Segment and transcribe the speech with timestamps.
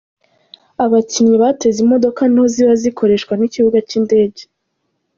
[0.83, 4.41] Abakinnyi bateze imodoka nto ziba zikoreshwa n'ikibuga cy'indege.